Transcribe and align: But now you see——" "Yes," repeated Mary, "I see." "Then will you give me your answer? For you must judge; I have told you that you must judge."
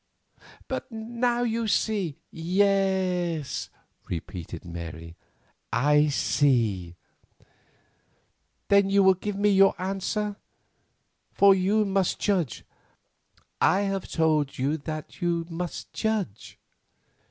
But 0.67 0.91
now 0.91 1.43
you 1.43 1.67
see——" 1.67 2.17
"Yes," 2.31 3.69
repeated 4.09 4.65
Mary, 4.65 5.15
"I 5.71 6.07
see." 6.07 6.95
"Then 8.69 8.85
will 8.87 8.91
you 8.93 9.15
give 9.21 9.35
me 9.35 9.49
your 9.49 9.75
answer? 9.79 10.37
For 11.35 11.53
you 11.53 11.85
must 11.85 12.17
judge; 12.17 12.65
I 13.61 13.81
have 13.81 14.07
told 14.09 14.57
you 14.57 14.77
that 14.77 15.21
you 15.21 15.45
must 15.51 15.93
judge." 15.93 16.57